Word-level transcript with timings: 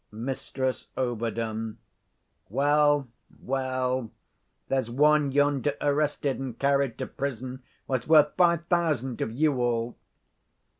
Mrs 0.11 0.87
Ov. 0.97 1.21
Well, 2.49 3.07
well; 3.39 4.11
there's 4.67 4.89
one 4.89 5.31
yonder 5.31 5.73
arrested 5.79 6.39
and 6.39 6.57
carried 6.57 6.97
to 6.97 7.05
prison 7.05 7.61
was 7.85 8.07
worth 8.07 8.35
five 8.35 8.65
thousand 8.65 9.21
of 9.21 9.31
you 9.31 9.61
all. 9.61 9.95